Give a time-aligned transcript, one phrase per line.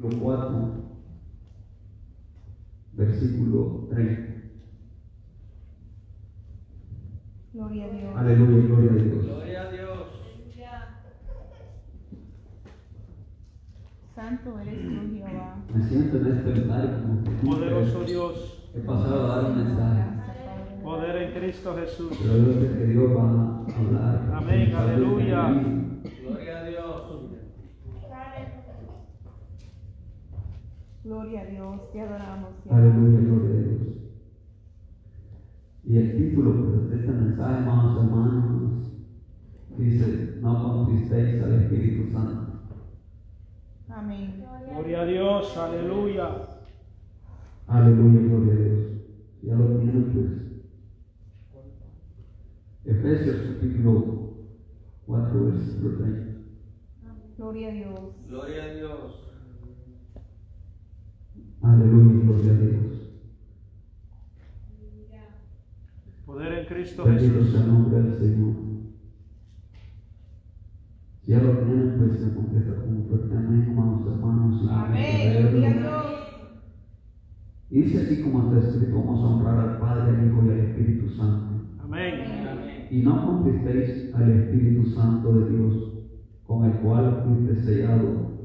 [0.00, 0.74] 4,
[2.92, 4.32] versículo 30.
[7.52, 8.16] Gloria a Dios.
[8.16, 9.24] Aleluya, gloria a Dios.
[9.24, 10.08] Gloria a Dios.
[14.14, 15.56] Santo eres tú, Jehová.
[15.74, 18.70] Me siento en este lugar como Poderoso Dios.
[18.76, 20.04] he pasado a dar un mensaje.
[20.84, 22.16] Poder en Cristo Jesús.
[22.22, 24.32] Pero sé que Dios va a hablar.
[24.32, 25.42] Amén, aleluya.
[25.42, 26.02] de mí.
[26.22, 26.98] Gloria a Dios.
[31.08, 31.90] Gloria a Dios.
[31.90, 32.50] Te adoramos.
[32.62, 33.80] te Aleluya, gloria a Dios.
[35.84, 38.92] Y el título pues, de este mensaje, amados hermanos,
[39.78, 42.58] dice, no contristéis al Espíritu Santo.
[43.88, 44.44] Amén.
[44.68, 45.56] Gloria a Dios.
[45.56, 46.42] Aleluya.
[47.68, 48.86] Aleluya, gloria a Dios.
[49.44, 50.12] Ya lo tienen
[52.84, 52.96] pues.
[52.96, 54.34] Efesios capítulo
[55.06, 56.38] 4, versículo 30.
[57.38, 58.28] Gloria a Dios.
[58.28, 59.27] Gloria a Dios.
[61.68, 63.10] Aleluya, gloria a Dios.
[66.24, 67.50] Poder en Cristo Bendito Jesús.
[67.52, 68.54] sea el nombre del Señor.
[71.22, 74.62] Si ya lo tienen, pues contesta con un fuerte amén, amados hermanos.
[74.62, 75.42] y Amén.
[75.42, 76.04] Gloria a Dios.
[77.70, 80.60] Y dice así como está escrito, vamos a honrar al Padre, al Hijo y al
[80.60, 81.64] Espíritu Santo.
[81.82, 82.86] Amén.
[82.90, 85.92] Y no contristéis al Espíritu Santo de Dios,
[86.46, 88.38] con el cual fuiste sellado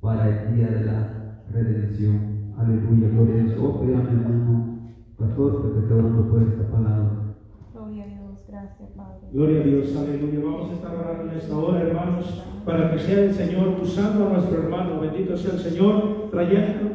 [0.00, 2.31] para el día de la redención.
[2.62, 3.58] Aleluya, gloria a Dios.
[3.60, 4.78] Oh, a mi hermano
[5.18, 7.34] pastor que orando por esta palabra.
[7.74, 8.46] Gloria a Dios.
[8.48, 9.28] Gracias, Padre.
[9.32, 10.40] Gloria a Dios, aleluya.
[10.44, 14.32] Vamos a estar orando en esta hora, hermanos, para que sea el Señor usando a
[14.34, 15.00] nuestro hermano.
[15.00, 16.90] Bendito sea el Señor, trayendo,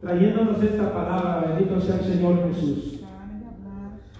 [0.00, 1.54] trayéndonos esta palabra.
[1.56, 3.04] Bendito sea el Señor Jesús.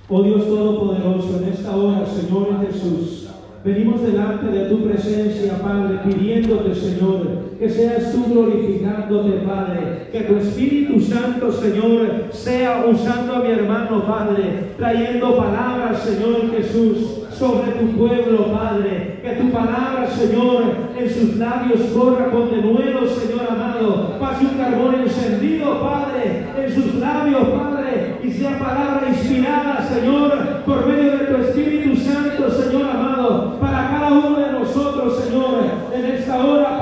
[0.08, 3.30] Oh Dios Todopoderoso, en esta hora, Señor Jesús,
[3.62, 10.36] venimos delante de tu presencia, Padre, pidiéndote, Señor, que seas tú glorificándote, Padre, que tu
[10.36, 17.86] Espíritu Santo, Señor, sea usando a mi hermano, Padre, trayendo palabras, Señor Jesús, sobre tu
[17.96, 20.62] pueblo, Padre, que tu palabra, Señor,
[20.96, 26.94] en sus labios corra con denuedo, Señor amado, pase un carbón encendido, Padre, en sus
[26.94, 33.58] labios, Padre, y sea palabra inspirada, Señor, por medio de tu Espíritu Santo, Señor amado,
[33.60, 36.77] para cada uno de nosotros, Señor, en esta hora,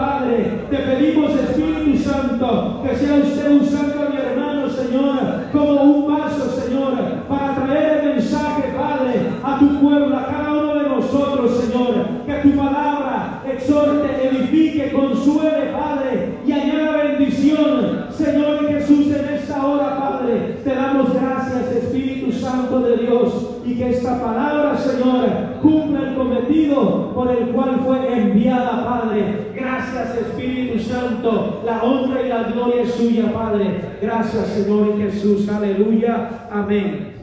[0.70, 5.16] te pedimos, Espíritu Santo, que sea usted usando a mi hermano, Señor,
[5.52, 6.94] como un vaso, Señor,
[7.28, 11.94] para traer el mensaje, Padre, a tu pueblo, a cada uno de nosotros, Señor,
[12.26, 19.96] que tu palabra exhorte, edifique, consuele, Padre, y añada bendición, Señor Jesús, en esta hora,
[19.98, 25.26] Padre, te damos gracias, Espíritu Santo de Dios, y que esta palabra, Señor,
[25.62, 29.52] cumpla el cometido por el cual fue enviada, Padre.
[29.54, 33.96] Gracias, Espíritu Santo, la honra y la gloria es suya, Padre.
[34.02, 36.46] Gracias, Señor Jesús, aleluya.
[36.50, 37.14] Amén.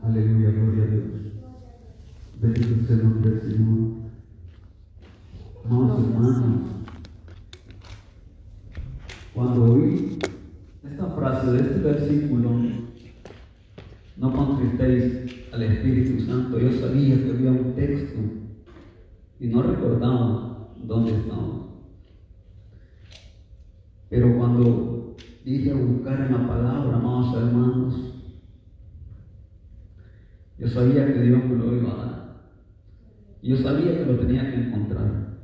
[0.00, 1.04] Aleluya, gloria a Dios.
[2.40, 3.78] Bendito sea el nombre del Señor.
[5.64, 6.60] Amados hermanos,
[9.34, 10.18] cuando oí
[10.88, 12.50] esta frase de este versículo,
[14.16, 18.18] no contristéis al Espíritu Santo, yo sabía que había un texto
[19.38, 21.66] y no recordaba dónde estaba.
[24.08, 25.14] Pero cuando
[25.44, 27.94] dije a buscar en la palabra, amados hermanos,
[30.58, 32.42] yo sabía que Dios me lo iba a dar.
[33.42, 35.38] Yo sabía que lo tenía que encontrar.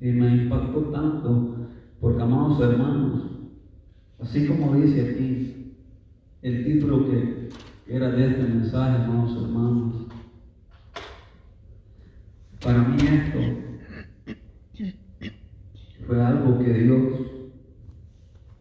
[0.00, 1.68] Y me impactó tanto,
[2.00, 3.22] porque amados hermanos,
[4.20, 5.74] así como dice aquí
[6.42, 7.48] el título que
[7.92, 10.06] era de este mensaje, amados hermanos,
[12.64, 13.38] para mí esto
[16.06, 17.02] fue algo que Dios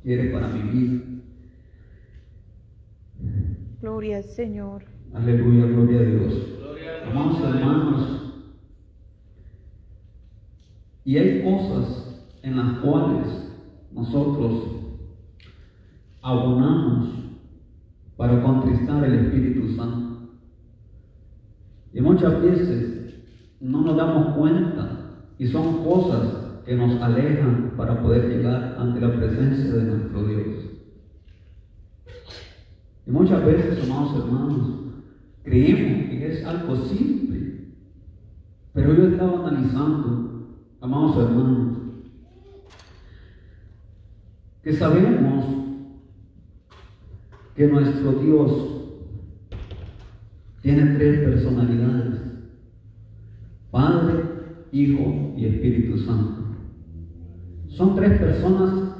[0.03, 1.03] quiere para mi vida.
[3.81, 4.83] Gloria al Señor.
[5.13, 6.57] Aleluya, gloria a Dios.
[6.59, 7.09] Gloria a Dios.
[7.09, 8.33] Amados hermanos,
[11.05, 13.49] y hay cosas en las cuales
[13.93, 14.65] nosotros
[16.21, 17.30] abonamos
[18.21, 20.29] para contristar el Espíritu Santo.
[21.91, 23.15] Y muchas veces
[23.59, 29.11] no nos damos cuenta y son cosas que nos alejan para poder llegar ante la
[29.11, 30.47] presencia de nuestro Dios.
[33.07, 34.69] Y muchas veces, amados hermanos,
[35.41, 37.71] creemos que es algo simple.
[38.71, 40.47] Pero yo estaba analizando,
[40.79, 41.77] amados hermanos,
[44.61, 45.60] que sabemos
[47.55, 48.51] que nuestro Dios
[50.61, 52.21] tiene tres personalidades,
[53.71, 54.23] Padre,
[54.71, 56.41] Hijo y Espíritu Santo.
[57.67, 58.95] Son tres personas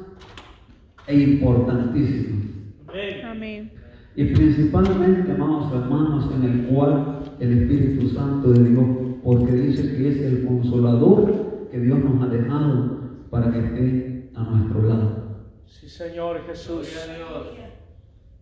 [1.08, 2.46] e importantísimas.
[2.88, 3.26] Amén.
[3.26, 3.72] Amén.
[4.16, 8.86] Y principalmente, amados hermanos, en el cual el Espíritu Santo de Dios,
[9.24, 13.00] porque dice que es el consolador que Dios nos ha dejado
[13.30, 15.22] para que esté a nuestro lado.
[15.66, 16.88] Sí, Señor Jesús.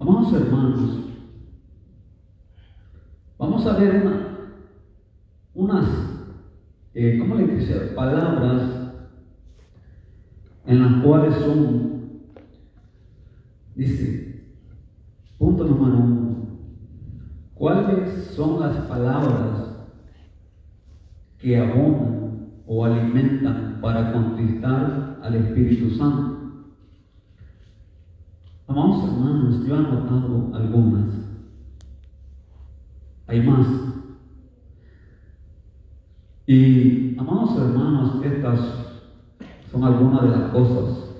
[0.01, 0.97] Amados hermanos,
[3.37, 4.37] vamos a ver una,
[5.53, 5.89] unas,
[6.93, 7.75] eh, ¿cómo le dice?
[7.97, 8.93] Palabras
[10.65, 12.21] en las cuales son,
[13.75, 14.45] dice,
[15.37, 16.47] punto número uno,
[17.53, 19.89] ¿cuáles son las palabras
[21.39, 26.38] que abonan o alimentan para conquistar al Espíritu Santo?
[28.69, 31.09] Amados hermanos, yo he anotado algunas.
[33.25, 33.67] Hay más.
[36.45, 38.59] Y, amados hermanos, estas
[39.71, 41.15] son algunas de las cosas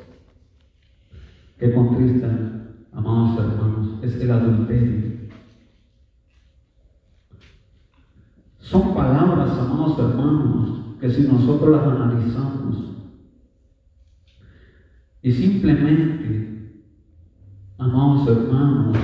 [1.58, 5.30] que contristan, amados hermanos, es el adulterio.
[8.60, 12.60] Son palabras, amados hermanos, que si nosotros las analizamos
[15.22, 16.49] y simplemente,
[17.80, 18.98] amados hermanos,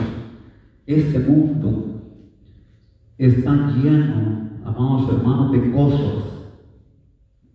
[0.85, 2.01] este mundo
[3.17, 6.23] está lleno, amados hermanos, de cosas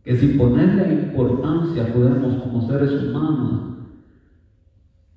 [0.02, 3.60] que sin ponerle importancia podemos como seres humanos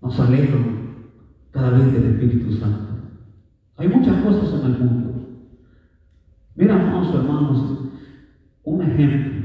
[0.01, 0.83] nos alejan
[1.51, 2.93] cada vez del Espíritu Santo.
[3.77, 5.13] Hay muchas cosas en el mundo.
[6.55, 7.79] Mira, amados hermanos,
[8.65, 9.43] un ejemplo.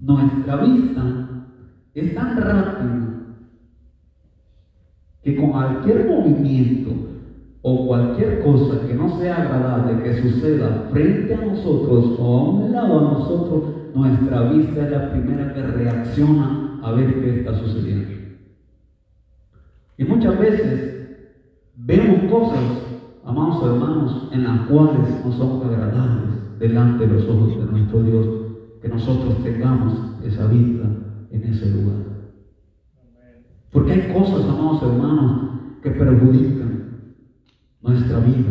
[0.00, 1.28] Nuestra vista
[1.94, 3.07] es tan rápida
[5.28, 6.90] que con cualquier movimiento
[7.60, 12.72] o cualquier cosa que no sea agradable que suceda frente a nosotros o a un
[12.72, 13.64] lado a nosotros,
[13.94, 18.08] nuestra vista es la primera que reacciona a ver qué está sucediendo.
[19.98, 21.36] Y muchas veces
[21.76, 22.64] vemos cosas,
[23.26, 28.26] amados hermanos, en las cuales no son agradables delante de los ojos de nuestro Dios,
[28.80, 29.92] que nosotros tengamos
[30.24, 30.88] esa vista
[31.30, 32.17] en ese lugar.
[33.72, 35.50] Porque hay cosas, amados hermanos,
[35.82, 37.14] que perjudican
[37.82, 38.50] nuestra vida.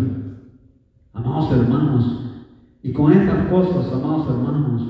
[1.13, 2.27] Amados hermanos,
[2.83, 4.81] y con estas cosas, amados hermanos,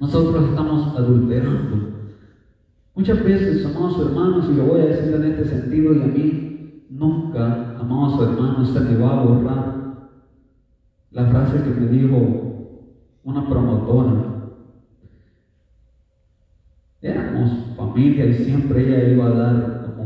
[0.00, 1.92] nosotros estamos adulterando.
[2.94, 6.86] Muchas veces, amados hermanos, y lo voy a decir en este sentido, y a mí
[6.90, 9.82] nunca, amados hermanos, se me va a borrar
[11.12, 14.31] la frase que me dijo una promotora.
[17.02, 19.96] Éramos familia y siempre ella iba a dar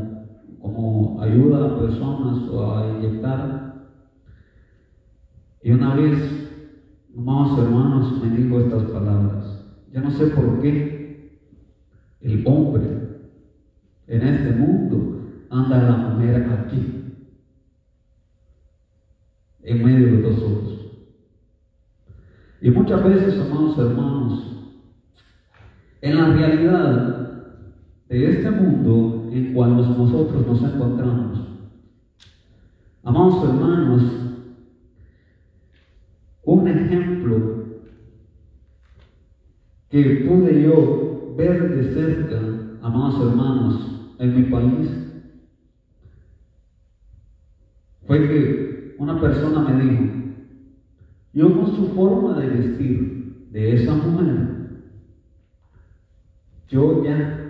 [0.62, 3.90] como, ayuda a personas o a inyectar.
[5.62, 6.18] Y una vez,
[7.14, 9.62] amados hermanos, me dijo estas palabras.
[9.92, 11.40] Yo no sé por qué
[12.22, 12.86] el hombre
[14.06, 15.20] en este mundo
[15.50, 17.12] anda la mujer aquí,
[19.62, 20.76] en medio de los ojos.
[22.62, 24.55] Y muchas veces, amados hermanos,
[26.06, 27.42] en la realidad
[28.08, 31.40] de este mundo en cual nosotros nos encontramos,
[33.02, 34.02] amados hermanos,
[36.44, 37.64] un ejemplo
[39.90, 42.40] que pude yo ver de cerca,
[42.82, 44.88] amados hermanos, en mi país,
[48.06, 50.04] fue que una persona me dijo,
[51.32, 54.55] yo con su forma de vestir de esa mujer,
[56.68, 57.46] yo ya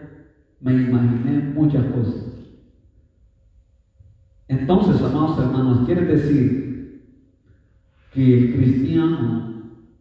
[0.60, 2.26] me imaginé muchas cosas.
[4.48, 6.66] Entonces, amados hermanos, quiere decir
[8.12, 9.46] que el cristiano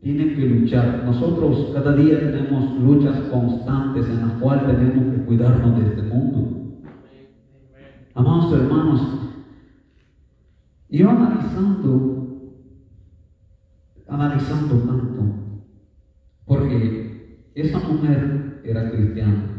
[0.01, 1.03] tiene que luchar.
[1.05, 6.81] Nosotros cada día tenemos luchas constantes en las cuales tenemos que cuidarnos de este mundo.
[8.13, 9.01] Amados hermanos,
[10.89, 12.51] yo analizando,
[14.07, 15.23] analizando tanto,
[16.45, 19.55] porque esa mujer era cristiana.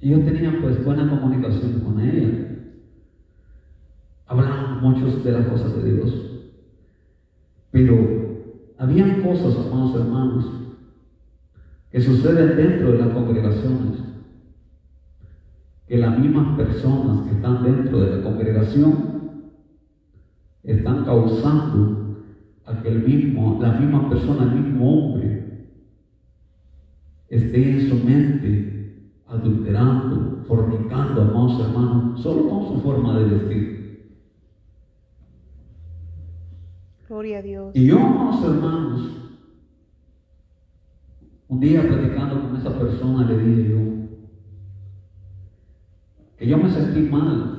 [0.00, 2.48] Y yo tenía pues buena comunicación con ella.
[4.26, 6.14] Hablamos muchos de las cosas de Dios.
[7.70, 7.94] Pero
[8.78, 10.46] habían cosas, amados hermanos,
[11.90, 13.98] que suceden dentro de las congregaciones.
[15.86, 19.18] Que las mismas personas que están dentro de la congregación
[20.62, 22.18] están causando
[22.66, 25.47] a que el mismo, la misma persona, el mismo hombre,
[27.28, 33.78] esté en su mente adulterando, fornicando, amados hermanos, solo con su forma de vestir.
[37.08, 37.70] Gloria a Dios.
[37.74, 39.18] Y yo, amados hermanos,
[41.50, 43.78] Un día platicando con esa persona le dije yo
[46.36, 47.58] que yo me sentí mal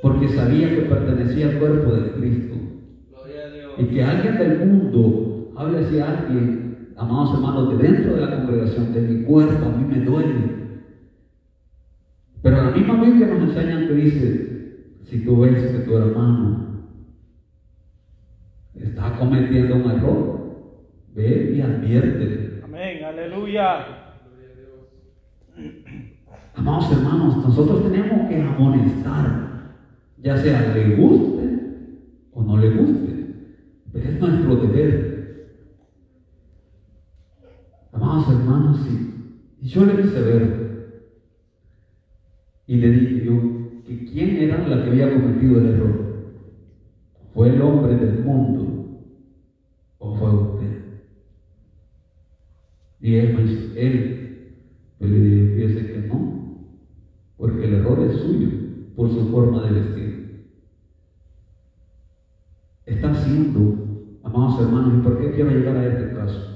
[0.00, 2.54] porque sabía que pertenecía al cuerpo de Cristo.
[3.78, 8.92] Y que alguien del mundo hable hacia alguien, amados hermanos, de dentro de la congregación,
[8.92, 10.52] de mi cuerpo, a mí me duele.
[12.42, 16.82] Pero la misma Biblia nos enseña que dice, si tú ves que tu hermano
[18.74, 20.42] está cometiendo un error,
[21.14, 22.62] ve y adviértele.
[22.64, 23.86] Amén, aleluya.
[26.54, 29.72] Amados hermanos, nosotros tenemos que amonestar,
[30.18, 31.42] ya sea le guste
[32.32, 33.26] o no le guste,
[33.92, 35.11] pero es nuestro deber.
[38.12, 41.08] Amados hermanos, y, y yo le hice ver,
[42.66, 43.40] y le dije yo,
[43.86, 46.34] que quién era la que había cometido el error.
[47.32, 49.00] ¿Fue el hombre del mundo
[49.96, 50.82] o fue usted?
[53.00, 54.56] Y él me dice, él,
[55.00, 56.68] yo le dije, fíjese que no,
[57.38, 58.50] porque el error es suyo
[58.94, 60.48] por su forma de vestir.
[62.84, 66.51] Está haciendo, amados hermanos, ¿y por qué quiero llegar a este caso?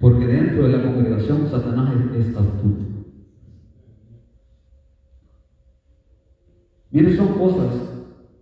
[0.00, 2.84] Porque dentro de la congregación Satanás es, astuto.
[6.90, 7.94] Miren, son cosas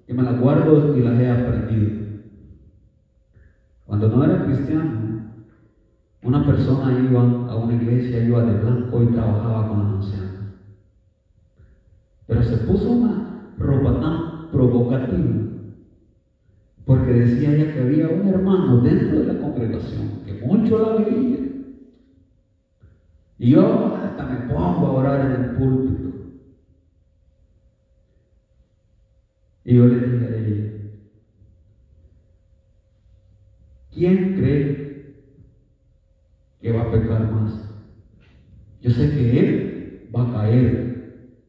[0.07, 2.05] que me las guardo y las he aprendido.
[3.87, 5.21] Cuando no era cristiano,
[6.25, 10.45] una persona iba a una iglesia, iba de blanco y trabajaba con las ancianas.
[12.27, 13.23] Pero se puso una
[13.59, 15.54] ropa tan provocativa,
[16.85, 21.39] porque decía ella que había un hermano dentro de la congregación que mucho la veía.
[23.39, 26.11] Y yo hasta me pongo a orar en el púlpito.
[29.65, 30.73] Y yo le dije a ella,
[33.91, 35.25] ¿quién cree
[36.61, 37.71] que va a pecar más?
[38.83, 40.85] Yo sé que él va a caer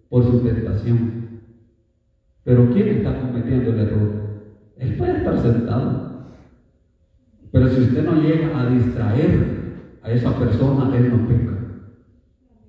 [0.07, 1.41] por su tentación.
[2.45, 4.24] Pero ¿quién está cometiendo el error?
[4.77, 5.97] Él puede estar sentado.
[7.51, 9.45] Pero si usted no llega a distraer
[10.01, 11.63] a esa persona, él no peca.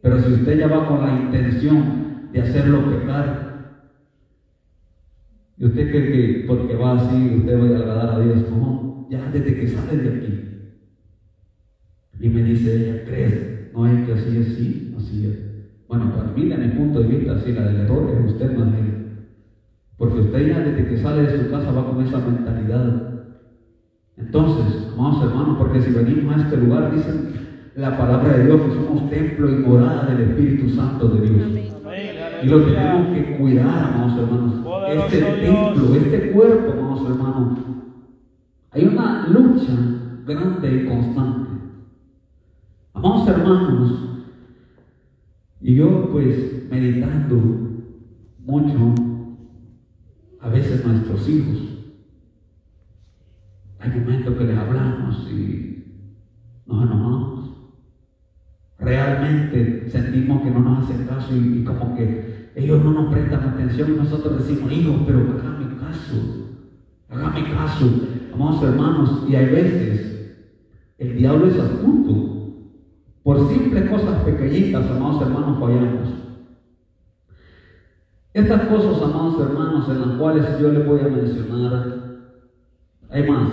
[0.00, 1.92] Pero si usted ya va con la intención
[2.30, 3.36] de hacerlo pecar,
[5.58, 9.28] y usted cree que porque va así, usted va a agradar a Dios, no, ya
[9.30, 10.38] desde que sale de aquí.
[12.20, 13.48] Y me dice ella, ¿crees?
[13.70, 15.44] No es que así es, sí, así es.
[15.88, 18.70] Bueno, para mí, de mi punto de vista, así la del error es usted más.
[19.96, 23.24] Porque usted ya desde que sale de su casa va con esa mentalidad.
[24.16, 27.32] Entonces, amados hermanos, porque si venimos a este lugar, dicen
[27.76, 31.48] la palabra de Dios que somos templo y morada del Espíritu Santo de Dios.
[32.42, 34.54] Y lo tenemos que cuidar, amados hermanos.
[34.88, 37.58] Este templo, este cuerpo, amados hermanos.
[38.72, 39.72] Hay una lucha
[40.26, 41.50] grande y constante.
[42.92, 44.06] Amados hermanos,
[45.60, 47.36] y yo pues meditando
[48.44, 48.94] mucho,
[50.46, 51.58] a veces nuestros hijos,
[53.80, 55.84] hay momentos que les hablamos y
[56.66, 57.50] nos enojamos.
[58.78, 63.92] Realmente sentimos que no nos hacen caso y, como que ellos no nos prestan atención
[63.92, 66.48] y nosotros decimos, hijo, pero hágame caso,
[67.10, 67.90] hágame caso,
[68.32, 70.36] amados hermanos, y hay veces
[70.98, 72.52] el diablo es astuto.
[73.24, 76.25] Por simples cosas pequeñitas, amados hermanos, fallamos.
[78.36, 81.96] Estas cosas, amados hermanos, en las cuales yo les voy a mencionar,
[83.08, 83.50] hay más,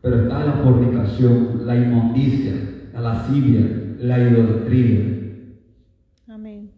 [0.00, 2.52] pero está la fornicación, la inmundicia,
[2.92, 5.00] la lascivia, la idolatría.
[6.28, 6.70] Amén.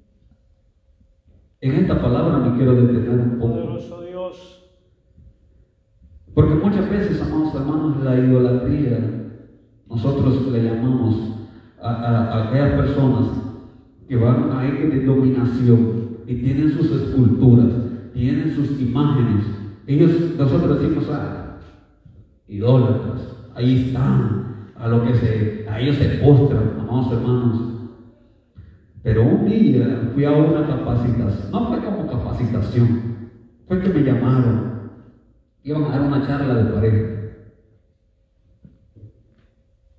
[1.61, 3.53] En esta palabra me quiero detener un poco.
[3.53, 4.63] Poderoso Dios.
[6.33, 8.99] Porque muchas veces, amados hermanos, la idolatría,
[9.91, 11.17] nosotros le llamamos
[11.83, 13.27] a, a- a aquellas personas
[14.09, 17.69] que van a ir de dominación y tienen sus esculturas,
[18.13, 19.47] tienen sus imágenes.
[19.87, 21.59] Ellos, nosotros decimos, ah,
[22.49, 27.61] idólatras, ahí están, a lo que se, a ellos se postran, amados hermanos.
[29.03, 33.03] Pero un día fui a una capacitación, no fue como capacitación,
[33.69, 34.67] fue que me llamaron
[35.67, 37.09] iban a dar una charla de pareja.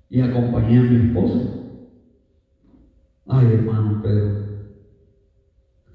[0.08, 1.38] Y acompañé a mi esposa.
[3.26, 4.47] Ay, hermano Pedro.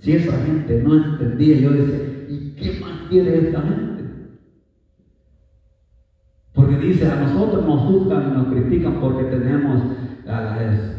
[0.03, 4.03] Si esa gente no entendía, yo decía, ¿y qué más quiere esta gente?
[6.53, 9.81] Porque dice, a nosotros nos juzgan y nos critican porque tenemos
[10.27, 10.97] a las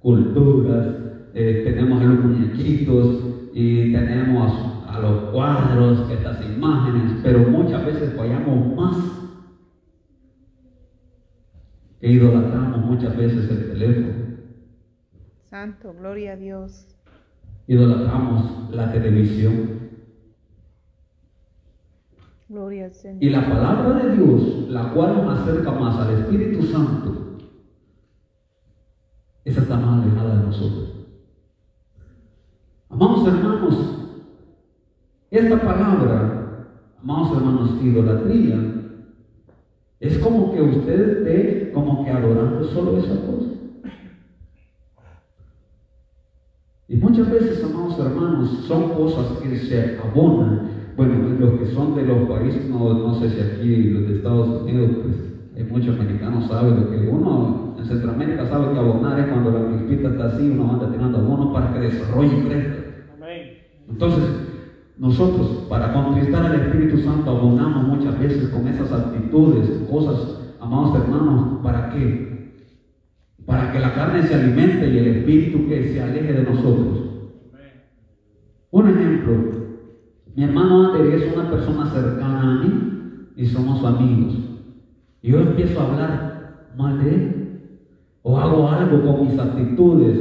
[0.00, 0.84] culturas,
[1.32, 3.20] eh, tenemos a los muñequitos
[3.54, 4.52] y tenemos
[4.88, 8.96] a los cuadros, estas imágenes, pero muchas veces fallamos más
[12.00, 14.08] que idolatramos muchas veces el teléfono,
[15.44, 16.89] Santo, gloria a Dios.
[17.70, 19.78] Idolatramos la televisión.
[22.48, 23.22] Gloria al Señor.
[23.22, 27.36] Y la palabra de Dios, la cual nos acerca más al Espíritu Santo,
[29.44, 30.88] esa está más alejada de nosotros.
[32.88, 33.76] Amados hermanos,
[35.30, 36.66] esta palabra,
[37.00, 38.58] amados hermanos, idolatría,
[40.00, 43.50] es como que usted esté como que adorando solo esa cosa.
[46.90, 50.70] Y muchas veces, amados hermanos, son cosas que se abonan.
[50.96, 54.62] Bueno, los que son de los países, no, no sé si aquí los de Estados
[54.62, 55.16] Unidos, pues
[55.56, 59.58] hay muchos americanos saben lo que uno en Centroamérica sabe que abonar es cuando la
[59.58, 62.76] milpita está así, uno anda tirando abonos para que desarrolle y crezca.
[63.88, 64.24] Entonces,
[64.96, 71.58] nosotros para contristar al Espíritu Santo abonamos muchas veces con esas actitudes, cosas, amados hermanos,
[71.60, 72.39] ¿para qué?
[73.90, 77.00] La carne se alimente y el Espíritu que se aleje de nosotros.
[78.70, 79.32] Un ejemplo,
[80.36, 82.72] mi hermano Ander es una persona cercana a mí
[83.34, 84.34] y somos amigos.
[85.24, 87.60] Yo empiezo a hablar mal de él
[88.22, 90.18] o hago algo con mis actitudes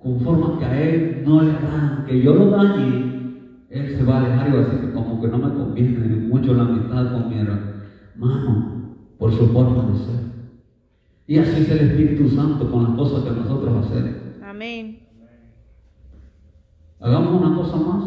[0.00, 4.16] con formas que a él no le dan, que yo lo dañe, él se va
[4.16, 7.28] a alejar y va a decir como que no me conviene mucho la amistad con
[7.28, 10.37] mi hermano por su forma de ser.
[11.28, 14.14] Y así es el Espíritu Santo con las cosas que nosotros hacemos.
[14.42, 15.00] Amén.
[17.00, 18.04] Hagamos una cosa más,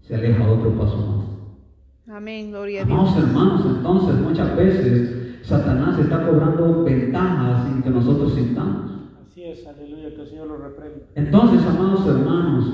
[0.00, 2.16] se aleja otro paso más.
[2.16, 3.26] Amén, gloria a Amados Dios.
[3.28, 8.92] hermanos, entonces muchas veces Satanás está cobrando ventajas sin que nosotros sintamos.
[9.20, 11.04] Así es, aleluya, que el Señor lo reprenda.
[11.16, 12.64] Entonces, amados hermanos,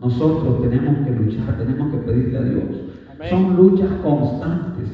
[0.00, 2.64] nosotros tenemos que luchar, tenemos que pedirle a Dios.
[3.14, 3.28] Amén.
[3.30, 4.88] Son luchas constantes,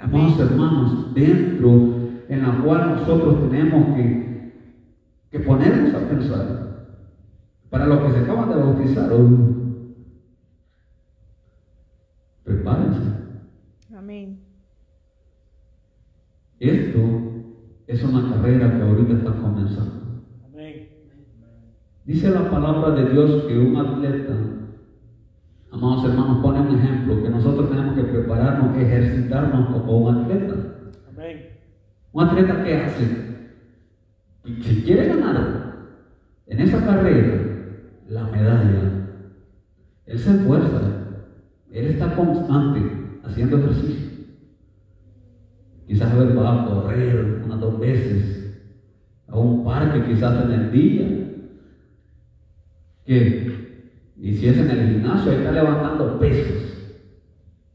[0.00, 2.03] amados hermanos, dentro
[2.34, 4.52] en la cual nosotros tenemos que,
[5.30, 6.64] que ponernos a pensar.
[7.70, 9.54] Para los que se acaban de bautizar, oh,
[12.42, 13.00] prepárense.
[13.96, 14.40] Amén.
[16.58, 17.00] Esto
[17.86, 20.24] es una carrera que ahorita está comenzando.
[20.52, 20.88] Amén.
[22.04, 24.34] Dice la palabra de Dios que un atleta,
[25.70, 30.43] amados hermanos, pone un ejemplo, que nosotros tenemos que prepararnos, ejercitarnos como un atleta.
[32.14, 33.04] Un atleta que hace,
[34.62, 35.88] si quiere ganar
[36.46, 37.42] en esa carrera
[38.08, 39.08] la medalla,
[40.06, 40.80] él se esfuerza,
[41.72, 42.82] él está constante
[43.24, 44.10] haciendo ejercicio.
[45.88, 48.62] Quizás él va a correr unas dos veces
[49.26, 51.08] a un parque, quizás en el día.
[53.04, 56.92] Que, y si es en el gimnasio, ahí está levantando pesos.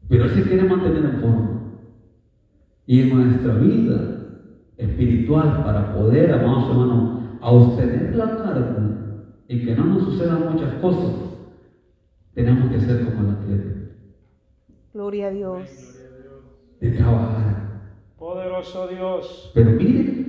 [0.08, 1.62] Pero él se quiere mantener en forma.
[2.86, 4.15] Y en nuestra vida
[4.80, 8.96] espiritual, para poder, amados hermanos, abstener la carne
[9.48, 11.12] y que no nos sucedan muchas cosas,
[12.34, 13.70] tenemos que ser como el atleta,
[14.94, 16.00] Gloria a Dios.
[16.80, 17.70] de trabajar.
[18.18, 19.52] Poderoso Dios.
[19.54, 20.26] Pero mire,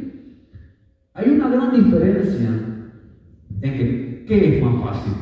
[1.14, 2.48] hay una gran diferencia
[3.62, 5.12] en que, ¿qué es más fácil?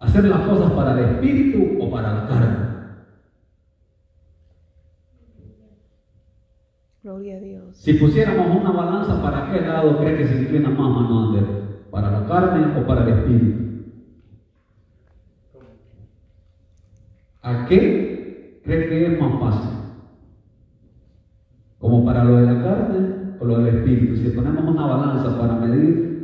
[0.00, 2.63] ¿Hacer las cosas para el espíritu o para la carne?
[7.70, 11.44] Si pusiéramos una balanza, ¿para qué lado cree que se inclina más mano Ander?
[11.90, 13.62] ¿Para la carne o para el espíritu?
[17.42, 19.78] ¿A qué cree que es más fácil?
[21.78, 24.16] ¿Como para lo de la carne o lo del espíritu?
[24.16, 26.14] Si ponemos una balanza para medir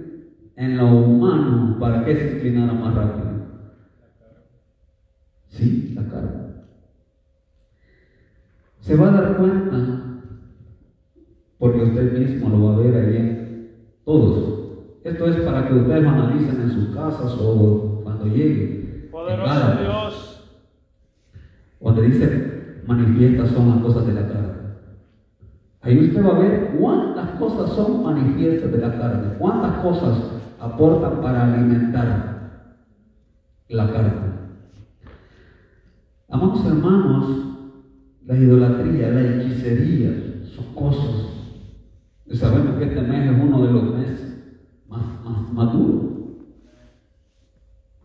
[0.56, 3.36] en lo humano, ¿para qué se inclinara más rápido?
[5.46, 6.40] Sí, la carne.
[8.78, 10.09] Se va a dar cuenta
[11.60, 13.68] porque usted mismo lo va a ver ahí en
[14.02, 14.98] todos.
[15.04, 19.04] Esto es para que ustedes lo analicen en sus casas o cuando llegue.
[19.04, 20.50] En Poderoso Dios.
[21.80, 24.50] Donde dice, manifiestas son las cosas de la carne.
[25.82, 30.18] Ahí usted va a ver cuántas cosas son manifiestas de la carne, cuántas cosas
[30.58, 32.70] aportan para alimentar
[33.68, 34.30] la carne.
[36.28, 37.26] Amados hermanos,
[38.24, 41.29] la idolatría, la hechicería, son cosas.
[42.32, 44.54] Sabemos que este mes es uno de los meses
[44.88, 45.02] más,
[45.52, 45.76] más.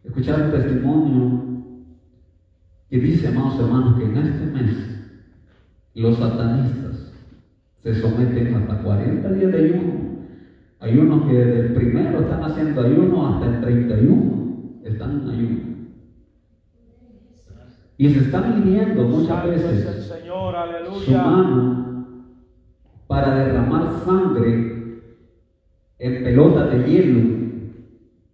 [0.04, 1.42] escuchar un testimonio
[2.88, 4.76] que dice, amados hermanos, que en este mes
[5.94, 7.12] los satanistas
[7.82, 9.92] se someten hasta 40 días de ayuno.
[10.80, 15.71] Hay unos que desde el primero están haciendo ayuno hasta el 31 están en ayuno.
[17.98, 20.54] Y se están midiendo muchas el veces Señor,
[21.04, 21.82] su mano
[23.06, 25.02] para derramar sangre
[25.98, 27.42] en pelotas de hielo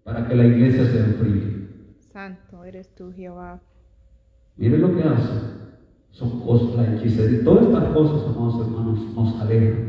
[0.04, 1.68] para que la iglesia se enfríe.
[2.12, 3.60] Santo eres tú, Jehová.
[4.56, 5.58] Miren lo que hace.
[6.12, 7.44] Son cosas, la hechicería.
[7.44, 9.88] Todas estas cosas, amados hermanos, nos alejan.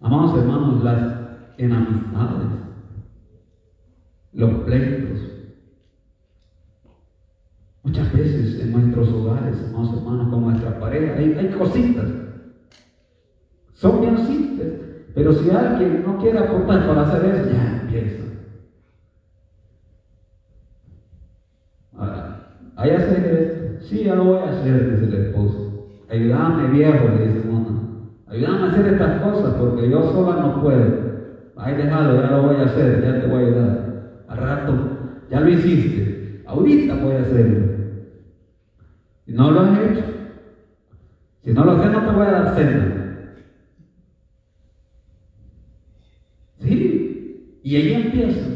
[0.00, 1.18] Amados hermanos, las
[1.58, 2.48] enemistades,
[4.32, 5.35] los pleitos.
[7.86, 12.06] Muchas veces en nuestros hogares, hermanos, con nuestra pareja, hay, cositas.
[13.74, 14.72] Son bien simples.
[15.14, 18.24] Pero si alguien no quiere aportar para hacer eso, ya empieza.
[21.96, 22.40] Ah,
[22.74, 23.86] ¿Hay hacer esto?
[23.86, 26.00] Sí, ya lo voy a hacer, dice el esposo.
[26.10, 27.82] Ayúdame, viejo, le dice una.
[28.26, 31.06] Ayúdame a hacer estas cosas porque yo sola no puedo.
[31.54, 34.24] Ay, déjalo, ya lo voy a hacer, ya te voy a ayudar.
[34.26, 34.72] Al rato,
[35.30, 36.42] ya lo hiciste.
[36.46, 37.75] Ahorita voy a hacerlo.
[39.26, 40.04] Y no lo has hecho.
[41.42, 43.02] Si no lo haces, no te voy a dar cena.
[46.60, 48.46] Sí, y ahí empieza.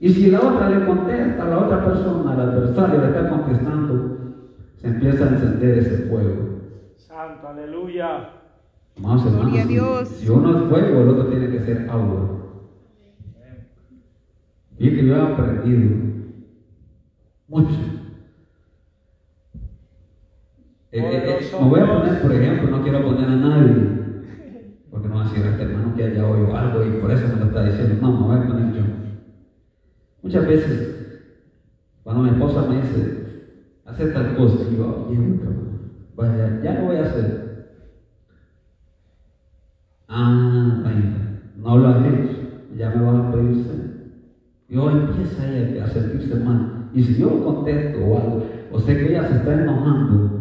[0.00, 4.18] Y si la otra le contesta, la otra persona, el adversario le está contestando,
[4.76, 6.60] se empieza a encender ese fuego.
[6.96, 8.30] Santo, aleluya.
[8.96, 10.08] Amados hermanos, Gloria a si- Dios.
[10.08, 12.30] Si uno es fuego, el otro tiene que ser agua.
[14.78, 15.96] Y que yo he aprendido
[17.48, 17.78] mucho.
[20.94, 24.22] Eh, eh, eh, me voy a poner, por ejemplo, no quiero poner a nadie,
[24.92, 27.26] porque no va a decir a este hermano que haya oído algo y por eso
[27.26, 27.96] me lo está diciendo.
[28.00, 28.82] No, me voy a poner yo.
[30.22, 30.78] Muchas veces,
[32.04, 33.24] cuando mi esposa me dice,
[33.84, 35.80] hacer tal cosa, y yo, "Bien, cabrón,
[36.14, 37.28] vaya, ya lo voy a hacer.
[40.06, 42.38] Ah, venga, no lo has hecho,
[42.78, 43.90] ya me vas a pedir cena.
[44.68, 46.60] Y hoy empieza ella a sentirse mal.
[46.94, 48.38] Y si yo lo contesto o algo,
[48.70, 50.33] o sé que ella se está enojando,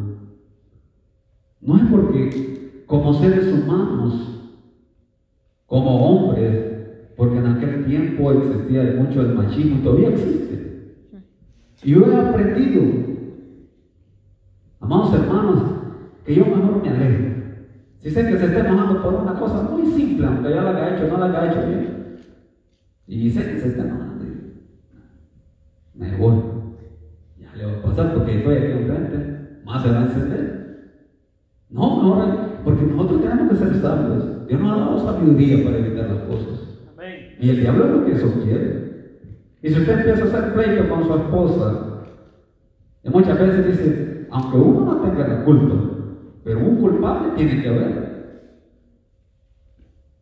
[1.65, 4.55] no es porque como seres humanos,
[5.65, 6.73] como hombres,
[7.15, 11.03] porque en aquel tiempo existía mucho el machismo, todavía existe.
[11.83, 12.83] Y yo he aprendido,
[14.79, 15.63] amados hermanos,
[16.25, 17.23] que yo mejor me alejo.
[17.99, 20.95] Si sé que se está enojando por una cosa muy simple, aunque ya la haya
[20.95, 22.17] hecho, no la haya hecho bien,
[23.07, 26.35] y sé que se está enojando, y me voy.
[27.39, 30.62] Ya le va a pasar porque estoy aquí enfrente, más se va a encender.
[31.73, 34.47] No, no, porque nosotros tenemos que ser sabios.
[34.47, 36.77] Dios nos ha dado sabiduría para evitar las cosas.
[36.95, 37.35] Amén.
[37.39, 38.83] Y el diablo es lo que eso quiere.
[39.63, 41.89] Y si usted empieza a hacer pleito con su esposa,
[43.03, 45.75] y muchas veces dice, aunque uno no tenga la culpa,
[46.43, 48.13] pero un culpable tiene que haber.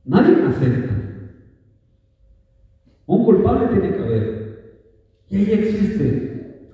[0.06, 0.94] Nadie acepta.
[3.08, 4.42] Un culpable tiene que haber.
[5.30, 6.31] Y ahí existe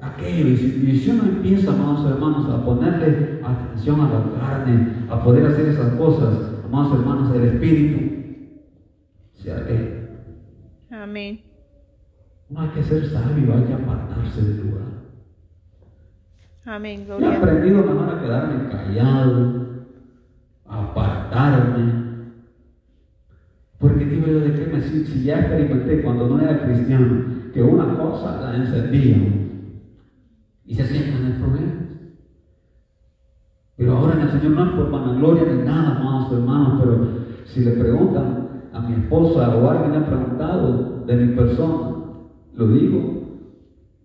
[0.08, 0.48] aquello.
[0.48, 5.46] Y si, si uno empieza, amados hermanos, a ponerle atención a la carne, a poder
[5.48, 8.00] hacer esas cosas, amados hermanos, el espíritu
[9.34, 9.94] se aleja.
[10.92, 11.42] Amén.
[12.50, 14.84] No hay que ser sabio, hay que apartarse del lugar.
[16.66, 17.02] Amén.
[17.02, 17.44] He Gloria Dios.
[17.44, 19.68] aprendido mejor a quedarme callado,
[20.68, 22.08] a apartarme.
[23.80, 25.06] Porque digo yo, ¿de qué me sirve?
[25.06, 29.18] Si ya experimenté cuando no era cristiano, que una cosa la encendía
[30.68, 31.74] y se sientan en problemas.
[33.78, 37.08] Pero ahora en el Señor no es por vanagloria ni nada, amados hermanos, pero
[37.46, 41.96] si le preguntan a mi esposa o alguien le ha preguntado de mi persona,
[42.56, 43.24] lo digo,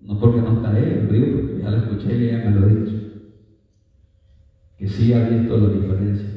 [0.03, 2.67] no porque no está ella, lo digo porque ya la escuché y ella me lo
[2.67, 2.97] ha dicho.
[4.79, 6.29] Que sí ha visto la diferencia,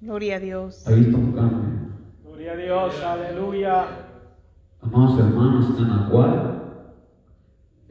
[0.00, 0.86] Gloria a Dios.
[0.86, 1.58] ha visto un cambio.
[2.24, 3.84] Gloria a Dios, aleluya.
[4.80, 6.61] Amados hermanos, en la cual,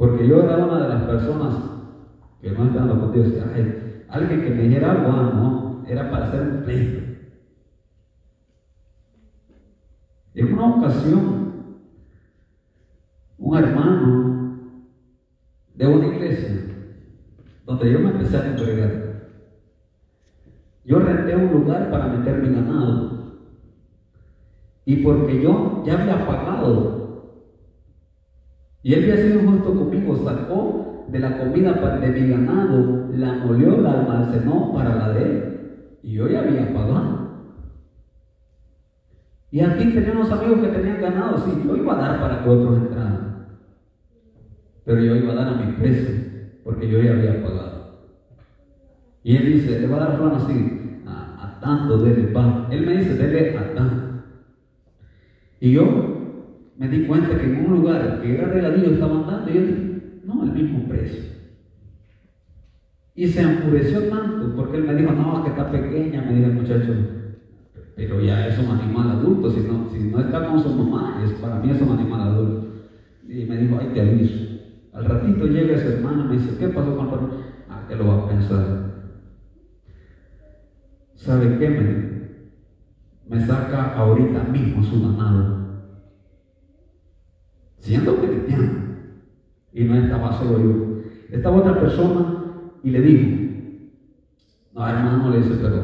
[0.01, 1.69] porque yo era una de las personas
[2.39, 3.71] que no estaban contigo, decía, ay,
[4.07, 7.03] alguien que me dijera algo, ah, no, era para hacer un pleito.
[10.33, 11.45] En una ocasión,
[13.37, 14.33] un hermano
[15.75, 16.63] de una iglesia,
[17.63, 18.97] donde yo me empecé a congregar,
[20.83, 23.05] yo renté un lugar para meter mi ganado.
[24.83, 27.00] Y porque yo ya había pagado.
[28.83, 33.79] Y él había sido justo conmigo, sacó de la comida de mi ganado, la molió,
[33.81, 35.97] la almacenó para la de él.
[36.03, 37.21] Y yo ya había pagado.
[39.51, 42.49] Y aquí tenía unos amigos que tenían ganado, sí, yo iba a dar para que
[42.49, 43.47] otros entraran.
[44.85, 46.15] Pero yo iba a dar a mi precio,
[46.63, 47.71] porque yo ya había pagado.
[49.23, 52.67] Y él dice, le va a dar plano así, a, a tanto, dele, va.
[52.71, 54.23] Él me dice, dele a tanto.
[55.59, 56.10] Y yo
[56.81, 60.21] me di cuenta que en un lugar que era regadío estaban dando, y yo dije,
[60.25, 61.21] no, el mismo precio.
[63.13, 66.55] Y se enfureció tanto porque él me dijo, no, que está pequeña, me dijo el
[66.55, 66.93] muchacho.
[67.95, 71.33] Pero ya es un animal adulto, si no, si no está con su mamá, es,
[71.33, 72.67] para mí es un animal adulto.
[73.29, 74.39] Y me dijo, ay, te aviso.
[74.93, 77.15] Al ratito llega ese hermano me dice, ¿qué pasó con tu
[77.69, 78.91] Ah, que lo va a pensar.
[81.13, 81.69] ¿Sabe qué?
[81.69, 85.60] Me, me saca ahorita mismo su ganado.
[87.81, 88.73] Siendo cristiano.
[89.73, 91.01] Y no estaba solo yo.
[91.31, 92.43] Estaba otra persona
[92.83, 93.41] y le dijo,
[94.73, 95.83] no hermano, le dice, pero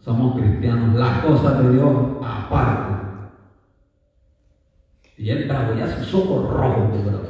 [0.00, 3.28] somos cristianos, las cosas de Dios aparte.
[5.16, 7.22] Y él bravo, ya sus ojos rojos bravo.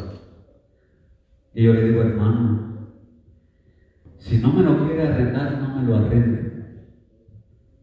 [1.54, 2.88] Y yo le digo, hermano,
[4.16, 6.52] si no me lo quiere arrendar, no me lo arrende.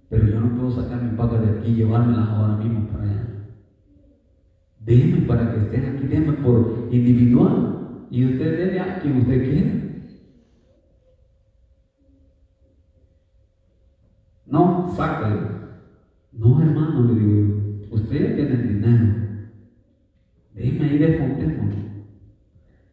[0.09, 3.28] Pero yo no puedo sacar mi paga de aquí y llevármelas ahora mismo para allá.
[4.79, 7.75] Déjeme para que estén aquí, déjeme por individual.
[8.09, 9.71] Y usted debe a quien usted quiera.
[14.45, 15.41] No, sácalo.
[16.31, 17.59] No, hermano, le digo
[17.91, 19.15] usted ya tiene dinero.
[20.53, 21.75] Déjeme ahí desmontémonos.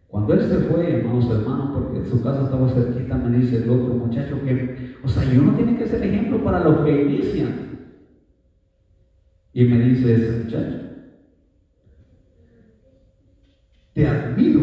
[0.08, 3.94] Cuando él se fue, hermanos, hermanos, porque su casa estaba cerquita, me dice el otro
[3.94, 7.66] muchacho que, o sea, yo no tiene que ser ejemplo para los que inician.
[9.52, 10.85] Y me dice ese muchacho,
[13.96, 14.60] te admiro.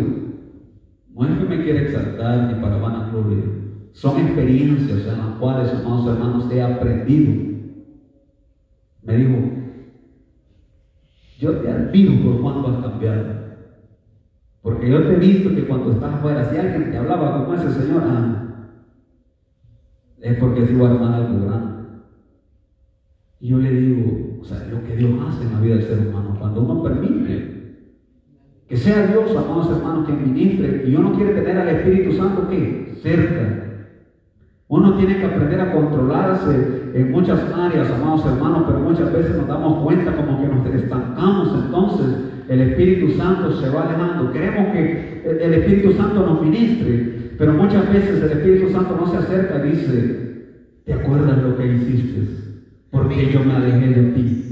[1.16, 3.46] No es que me quiera exaltar ni para vanagloria.
[3.92, 7.34] Son experiencias en las cuales, amados hermanos, he aprendido.
[9.02, 9.42] Me dijo,
[11.40, 13.26] yo te admiro por cuánto has cambiado.
[14.62, 17.72] Porque yo te he visto que cuando estás afuera, si alguien te hablaba como ese
[17.72, 18.38] señor, ah,
[20.22, 21.84] es porque se iba a armar algo grande.
[23.40, 25.98] Y yo le digo, o sea, lo que Dios hace en la vida del ser
[25.98, 27.53] humano, cuando uno permite
[28.74, 32.98] que sea Dios, amados hermanos, que ministre, y uno quiere tener al Espíritu Santo que
[33.04, 33.66] cerca.
[34.68, 39.48] Uno tiene que aprender a controlarse en muchas áreas, amados hermanos, pero muchas veces nos
[39.48, 42.18] damos cuenta como que nos estancamos entonces
[42.50, 44.32] el Espíritu Santo se va alejando.
[44.32, 49.18] Queremos que el Espíritu Santo nos ministre, pero muchas veces el Espíritu Santo no se
[49.18, 52.28] acerca y dice, ¿te acuerdas lo que hiciste?
[52.90, 54.44] Porque yo me alejé de ti.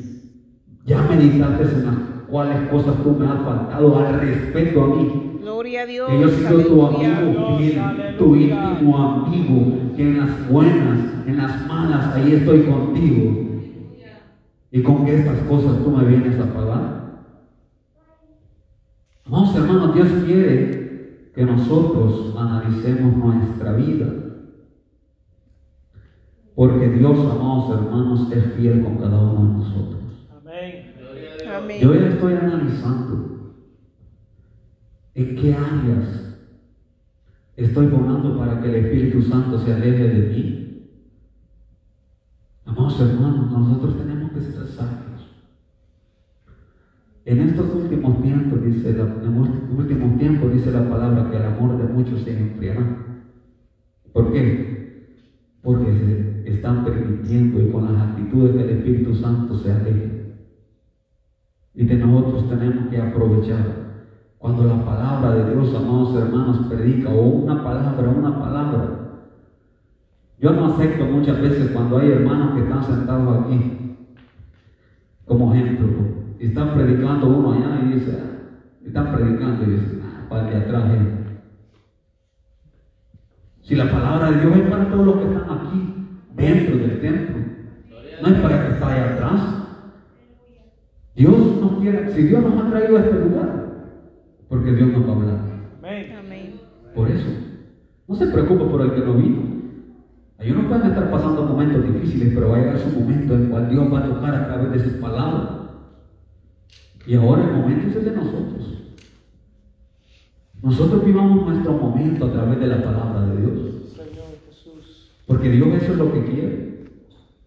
[0.85, 5.37] Ya meditaste en las cuales cosas tú me has faltado al respeto a mí.
[5.41, 6.09] Gloria a Dios.
[6.09, 11.37] Que yo he sido tu amigo fiel, tu íntimo amigo, que en las buenas, en
[11.37, 13.37] las malas, ahí estoy contigo.
[14.71, 17.01] Y con que estas cosas tú me vienes a pagar.
[19.25, 24.07] Amados hermanos, Dios quiere que nosotros analicemos nuestra vida.
[26.55, 30.00] Porque Dios, amados hermanos, es fiel con cada uno de nosotros.
[31.79, 33.55] Yo ya estoy analizando
[35.13, 36.37] en qué áreas
[37.55, 40.87] estoy poniendo para que el Espíritu Santo se aleje de mí.
[42.65, 45.11] Amados hermanos, nosotros tenemos que ser sabios.
[47.25, 51.43] En estos últimos tiempos, dice la, en los últimos tiempos, dice la palabra que el
[51.43, 53.05] amor de muchos se enfriará.
[54.11, 55.27] ¿Por qué?
[55.61, 60.20] Porque se están permitiendo y con las actitudes del Espíritu Santo se aleje.
[61.73, 63.81] Y de nosotros tenemos que aprovechar
[64.37, 69.01] cuando la palabra de Dios, amados hermanos, predica o una palabra, una palabra.
[70.39, 73.97] Yo no acepto muchas veces cuando hay hermanos que están sentados aquí,
[75.25, 75.87] como ejemplo,
[76.39, 80.55] y están predicando uno allá y dice, ah, están predicando y dice, ah, para que
[80.55, 81.21] atrás eh".
[83.61, 85.93] Si la palabra de Dios es para todos los que están aquí,
[86.35, 87.37] dentro del templo,
[88.21, 89.60] no es para que esté allá atrás.
[91.15, 93.61] Dios nos quiere, si Dios nos ha traído a este lugar,
[94.47, 95.39] porque Dios nos va a hablar.
[95.79, 96.15] Amén.
[96.17, 96.59] Amén.
[96.95, 97.29] Por eso,
[98.07, 99.41] no se preocupe por el que no vino.
[100.37, 103.49] Hay unos pueden estar pasando momentos difíciles, pero va a llegar su momento en el
[103.49, 105.49] cual Dios va a tocar a través de sus palabras.
[107.05, 108.83] Y ahora el momento es el de nosotros.
[110.61, 113.59] Nosotros vivamos nuestro momento a través de la palabra de Dios.
[113.95, 115.11] Señor Jesús.
[115.25, 116.85] Porque Dios eso es lo que quiere.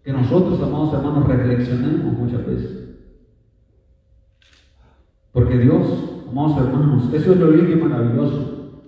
[0.03, 2.84] Que nosotros, amados hermanos, reflexionemos muchas veces.
[5.35, 8.81] Porque Dios, amados hermanos, eso es lo lindo y maravilloso.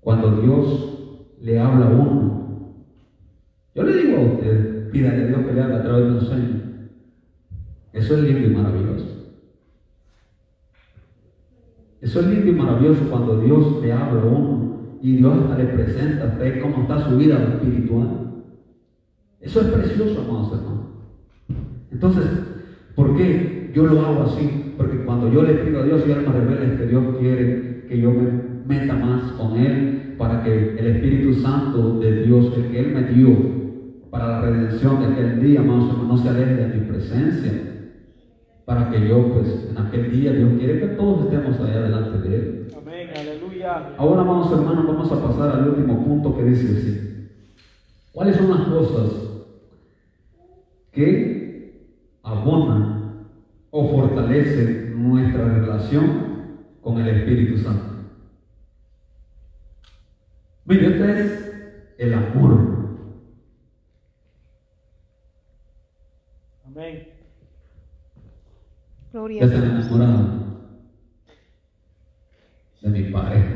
[0.00, 2.76] Cuando Dios le habla a uno.
[3.74, 6.20] Yo le digo a usted, pídale a Dios que le haga a través de un
[6.22, 6.62] sueño.
[7.92, 9.36] Eso es lindo y maravilloso.
[12.00, 15.66] Eso es lindo y maravilloso cuando Dios le habla a uno y Dios hasta le
[15.66, 18.32] presenta a usted cómo está su vida espiritual.
[19.42, 20.86] Eso es precioso, amados hermanos.
[21.90, 22.24] Entonces,
[22.94, 24.72] ¿por qué yo lo hago así?
[24.78, 28.10] Porque cuando yo le pido a Dios y me revela que Dios quiere que yo
[28.10, 28.30] me
[28.66, 33.02] meta más con Él, para que el Espíritu Santo de Dios, el que Él me
[33.02, 33.36] dio
[34.10, 37.52] para la redención de aquel día, amados hermanos, no se aleje de mi presencia.
[38.64, 42.34] Para que yo, pues, en aquel día, Dios quiere que todos estemos allá delante de
[42.34, 42.68] Él.
[42.78, 43.10] Amén.
[43.14, 43.90] Aleluya.
[43.98, 47.28] Ahora, amados hermanos, vamos a pasar al último punto que dice así.
[48.10, 49.10] ¿Cuáles son las cosas
[50.92, 52.95] que abonan
[54.16, 56.22] o fortalecen nuestra relación
[56.80, 57.84] con el Espíritu Santo?
[60.64, 61.52] Mire, este es
[61.98, 62.76] el amor.
[66.66, 67.08] Amén.
[69.12, 69.86] Gloria a Es el Dios.
[69.86, 70.46] enamorado
[72.82, 73.52] de mi pareja.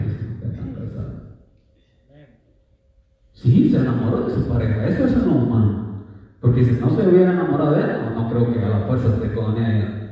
[3.32, 4.86] Sí, se enamoró de su pareja.
[4.86, 6.04] Eso es lo humano.
[6.40, 9.32] Porque si no se hubiera enamorado de no, no creo que a la fuerza esté
[9.32, 10.09] con ella.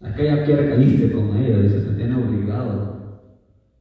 [0.00, 2.96] Es que ella quiere que con ella, dice, se tiene obligado.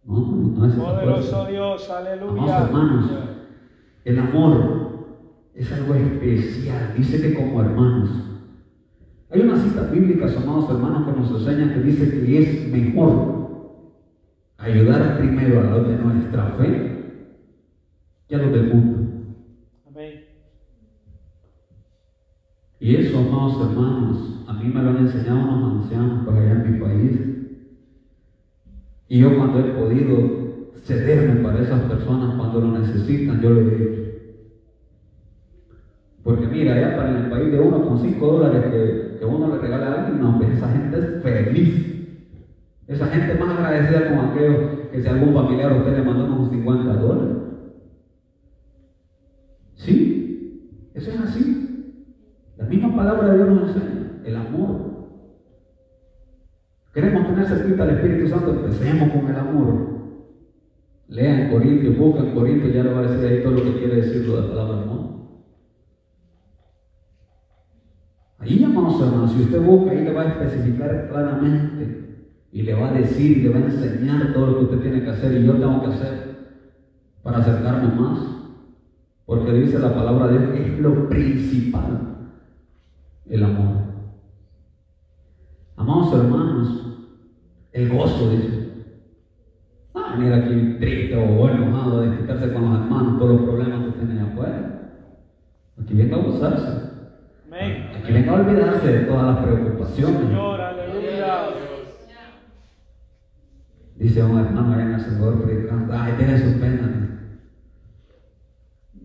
[0.05, 1.45] No, no, es Poderoso.
[1.47, 1.89] Dios.
[1.89, 2.65] Amados Aleluya.
[2.65, 3.11] hermanos,
[4.05, 4.85] el amor
[5.53, 6.93] es algo especial.
[6.97, 8.09] Dice que como hermanos.
[9.31, 13.35] Hay una cita bíblica, amados hermanos, que nos enseña que dice que es mejor
[14.57, 16.95] ayudar primero a los de nuestra fe
[18.27, 19.25] que a los del mundo.
[19.87, 20.25] Amén.
[22.79, 26.71] Y eso, amados hermanos, mí me lo han enseñado unos ancianos para allá en mi
[26.73, 27.23] país.
[29.07, 30.29] Y yo cuando he podido
[30.73, 34.03] cederme para esas personas cuando lo necesitan, yo lo he hecho.
[36.23, 39.57] Porque mira, allá para el país de uno con 5 dólares que, que uno le
[39.57, 41.87] regala a alguien, no, esa gente es feliz.
[42.87, 46.47] Esa gente más agradecida con aquellos que si algún familiar a usted le mandó unos
[46.47, 47.35] 50 dólares.
[49.75, 50.09] Sí,
[50.93, 51.55] eso es así.
[52.57, 54.95] La misma palabra de Dios nos enseña, el amor.
[56.93, 59.95] Queremos tener cerquita al Espíritu Santo, empecemos con el amor.
[61.07, 64.27] Lean Corintios, buscan Corintios, ya le va a decir ahí todo lo que quiere decir
[64.27, 65.15] la palabra amor.
[68.39, 72.05] Ahí, hermanos, hermanos, si usted busca, ahí le va a especificar claramente
[72.51, 75.09] y le va a decir le va a enseñar todo lo que usted tiene que
[75.09, 76.35] hacer y yo tengo que hacer
[77.21, 78.19] para acercarme más.
[79.25, 82.27] Porque dice la palabra de Dios, es lo principal,
[83.25, 83.84] el amor.
[85.77, 86.97] Amados hermanos,
[87.73, 88.65] el gozo, dice.
[89.93, 93.91] Ah, venir aquí triste o enojado, a disputarse con los hermanos por los problemas que
[93.99, 94.91] tienen afuera.
[95.81, 96.85] Aquí venga a gozarse.
[97.51, 100.19] Aquí venga a olvidarse de todas las preocupaciones.
[100.19, 101.49] Señor, aleluya.
[103.97, 106.89] Dice un hermano allá en el Señor predicando, ay, deje sus penas.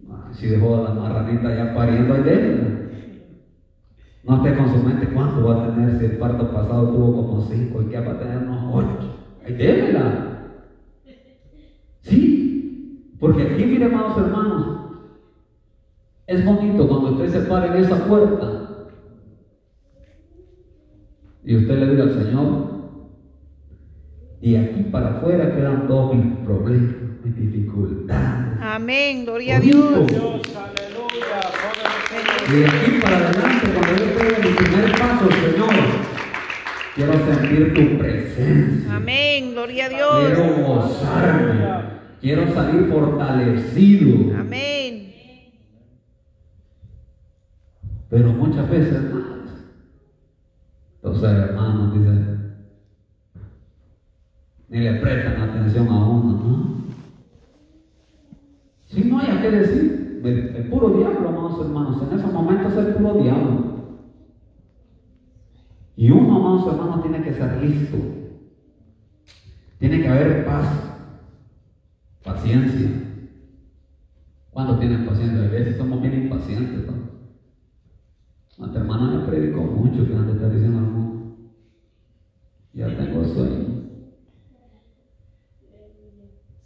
[0.09, 2.80] Ay, si dejó a la marranita ya pariendo, ay, déjela.
[4.23, 7.41] No esté con su mente cuánto va a tener si el parto pasado tuvo como
[7.43, 9.17] cinco y que va a tener unos ocho.
[9.47, 10.27] Ay, déjela.
[12.03, 14.81] Sí, porque aquí, mire, amados hermanos,
[16.27, 18.61] es bonito cuando usted se para en esa puerta
[21.45, 22.71] y usted le diga al Señor,
[24.41, 28.59] y aquí para afuera quedan todos mis problemas, mis dificultades.
[28.61, 29.25] Amén.
[29.25, 29.61] Gloria a.
[29.61, 30.07] Dios.
[30.07, 30.43] Dios,
[32.49, 35.75] Y de aquí para adelante, cuando yo tenga mi primer paso, Señor,
[36.97, 38.97] quiero sentir tu presencia.
[38.97, 39.53] Amén.
[39.53, 40.67] Gloria a Quiero Dios.
[40.67, 41.91] gozarme.
[42.21, 44.37] Quiero salir fortalecido.
[44.39, 45.13] Amén.
[48.11, 49.23] Pero muchas veces más.
[50.97, 52.57] Entonces, hermanos, dicen,
[54.69, 56.81] ni le prestan atención a uno, ¿no?
[58.89, 62.79] Si no hay a qué decir, el, puro diablo, amados hermanos, en esos momentos es
[62.79, 63.71] el puro diablo.
[65.97, 67.97] Y uno, amados hermanos, tiene que ser listo.
[69.79, 70.67] Tiene que haber paz,
[72.23, 72.91] paciencia.
[74.51, 75.41] ¿Cuántos tienen paciencia?
[75.41, 77.11] A veces somos bien impacientes, ¿no?
[78.59, 81.37] Nuestra hermana me predicó mucho que antes está diciendo hermano.
[82.75, 83.81] Ya tengo sueño.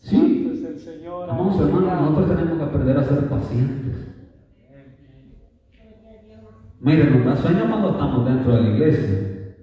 [0.00, 0.43] Sí,
[0.79, 1.29] Señor.
[1.29, 3.95] Vamos hermanos, nosotros tenemos que aprender a ser pacientes.
[6.81, 9.57] Miren, nos da sueño cuando estamos dentro de la iglesia.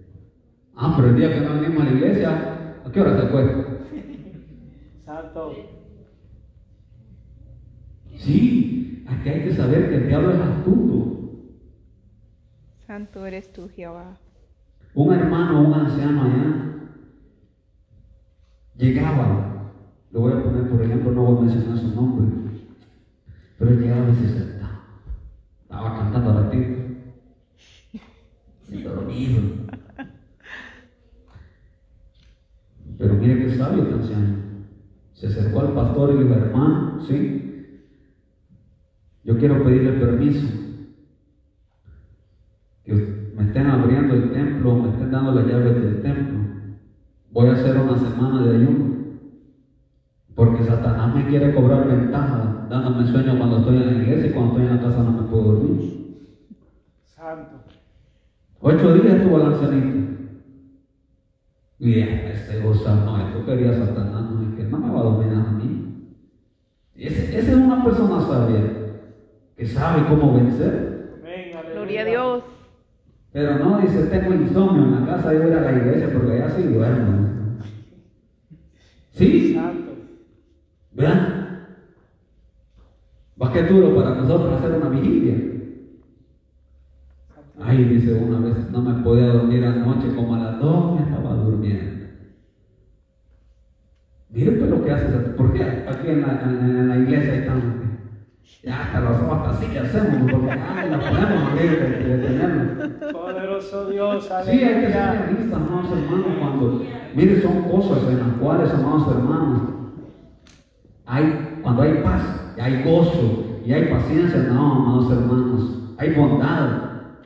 [0.76, 3.66] Ah, pero el día que no venimos a la iglesia, ¿a qué hora se acuesta?
[5.06, 5.54] Santo.
[8.16, 11.02] Sí, aquí hay que saber que el diablo es astuto.
[12.88, 14.18] Santo eres tú, Jehová.
[14.96, 16.72] Un hermano, un anciano allá,
[18.76, 19.61] llegaba,
[20.12, 22.28] lo voy a poner por ejemplo, no voy a mencionar su nombre,
[23.58, 24.82] pero él llegaba y se sentaba,
[25.64, 26.82] estaba cantando a ratito,
[28.70, 29.42] y dormido.
[32.98, 34.38] Pero mire qué sabio este anciano.
[35.14, 37.78] Se acercó al pastor y le dijo, hermano, ¿sí?
[39.24, 40.48] Yo quiero pedirle permiso.
[42.86, 42.94] Que
[43.36, 46.40] me estén abriendo el templo, me estén dando las llaves del templo.
[47.32, 49.01] Voy a hacer una semana de ayuno.
[50.36, 54.52] Porque Satanás me quiere cobrar ventaja, dándome sueño cuando estoy en la iglesia y cuando
[54.54, 56.18] estoy en la casa no me puedo dormir.
[57.04, 57.58] Santo.
[58.62, 59.98] Ocho días estuvo la ancianita.
[61.80, 65.48] Y ese goza, no, esto quería Satanás, no, es que no me va a dominar
[65.48, 66.16] a mí.
[66.96, 68.62] Ese- Esa es una persona sabia,
[69.58, 71.18] que sabe cómo vencer.
[71.20, 71.52] Amén.
[71.74, 72.44] Gloria a Dios.
[73.34, 76.10] Pero no dice, tengo insomnio en la casa, yo voy a ir a la iglesia
[76.14, 77.28] porque allá sí duermo.
[79.12, 79.58] ¿Sí?
[80.94, 81.66] ¿Vean?
[83.42, 85.36] Va que duro para nosotros hacer una vigilia.
[87.60, 91.36] Ay, dice una vez, no me podía dormir anoche, como a las dos me estaba
[91.36, 92.06] durmiendo.
[94.30, 95.06] Mire pues lo que hace,
[95.38, 97.64] porque aquí en la, en, en la iglesia estamos,
[98.64, 103.12] ya hasta los ojos hasta así que hacemos, porque ay, la podemos abrir de, tenerlo.
[103.12, 104.30] Poderoso Dios.
[104.46, 105.26] Sí, hay que ser Aleluya.
[105.28, 106.86] realistas, amados hermanos, cuando,
[107.16, 109.62] mire, son cosas en las cuales, amados hermanos,
[111.14, 116.70] hay, cuando hay paz, hay gozo, y hay paciencia, no, amados hermanos, hay bondad,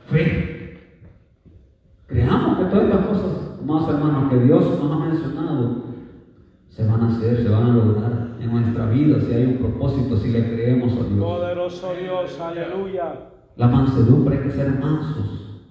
[0.06, 0.78] fe.
[2.08, 5.84] Creamos que todas estas cosas, amados hermanos, que Dios nos ha mencionado,
[6.68, 10.16] se van a hacer, se van a lograr en nuestra vida, si hay un propósito,
[10.16, 11.18] si le creemos a Dios.
[11.20, 12.38] Poderoso Dios.
[12.40, 13.30] Aleluya.
[13.56, 15.62] La mansedumbre hay que ser mansos.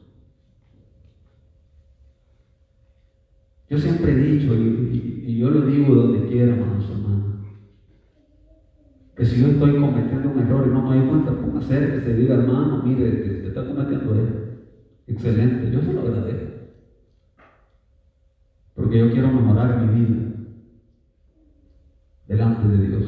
[3.69, 6.85] Yo siempre he dicho, y, y- y yo lo digo donde quiera, hermanos,
[9.15, 12.13] que si yo estoy cometiendo un error y no me doy cuenta, póngase que se
[12.15, 14.45] diga, hermano, mire, te, te está cometiendo error.
[15.07, 16.51] Excelente, yo se lo agradezco.
[18.73, 20.25] Porque yo quiero mejorar mi vida
[22.27, 23.03] delante de Dios.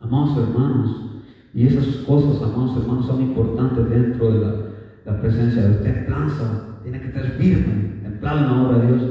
[0.00, 1.06] Amados hermanos,
[1.54, 4.66] y esas cosas, amados hermanos, son importantes dentro de
[5.04, 5.82] la, presencia de Dios.
[5.82, 9.02] Templanza, tiene que estar firme, templado en la obra de Dios.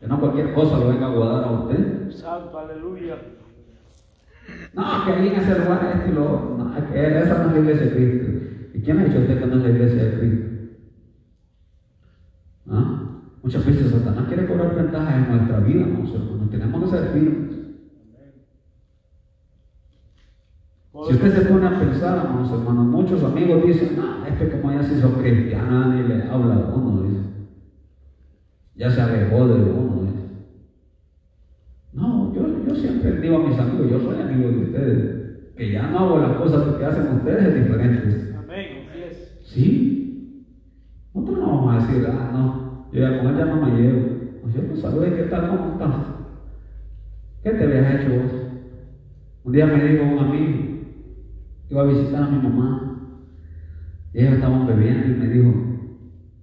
[0.00, 2.10] Que no cualquier cosa lo venga a guardar a usted.
[4.74, 6.56] No, que ahí en ese lugar esto y lo.
[6.58, 8.26] No, es que esa no es la iglesia de Cristo.
[8.74, 10.48] ¿Y quién ha dicho usted que no es la iglesia de Cristo?
[12.70, 12.98] ¿Ah?
[13.42, 16.50] Muchas veces Satanás quiere cobrar ventajas en nuestra vida, amados hermanos.
[16.50, 17.48] Tenemos que ser firmes.
[21.06, 24.82] Si usted se pone a pensar, amados hermanos, muchos amigos dicen, no, este como ya
[24.82, 27.22] se hizo cristiano, ni le habla a uno, dice.
[28.74, 30.24] Ya se alejó de uno, dice.
[31.92, 32.46] No, yo,
[32.98, 36.18] yo siempre digo a mis amigos, yo soy amigo de ustedes, que ya no hago
[36.18, 38.28] las cosas que hacen ustedes diferentes.
[38.34, 38.72] Amén.
[38.88, 39.38] Así es.
[39.40, 40.32] ¿Sí?
[41.14, 44.04] Nosotros no vamos a decir, ah, no, yo ya con él ya no me llevo.
[44.40, 45.48] Pues yo pues salude, ¿qué tal?
[45.48, 45.96] ¿Cómo estás?
[47.44, 48.32] ¿Qué te habías hecho vos?
[49.44, 50.66] Un día me dijo un amigo,
[51.70, 52.82] iba a visitar a mi mamá,
[54.12, 55.62] y ellos estaban bebiendo y me dijo,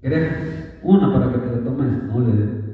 [0.02, 2.02] ¿querés una para que te la tomes?
[2.06, 2.65] No, le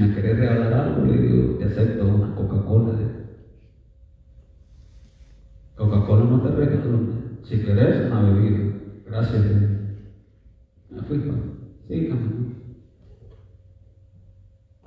[0.00, 2.96] me querés regalar algo, le digo, te acepto una Coca-Cola.
[5.76, 7.06] Coca-Cola no te regalo.
[7.42, 8.70] Si querés, una bebida.
[9.06, 9.44] Gracias.
[10.90, 11.40] Me fui, pa.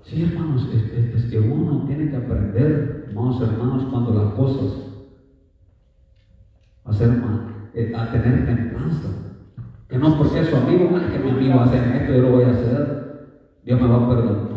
[0.03, 4.91] Sí, hermanos, es, es- que uno tiene que aprender, hermanos, hermanos, cuando las cosas,
[7.13, 7.39] ma-
[7.73, 9.19] eh, a tener templanza.
[9.89, 12.49] Que no porque su amigo, es que mi amigo hace esto, yo lo voy a
[12.51, 12.91] hacer.
[13.63, 14.52] Dios me va a perdonar.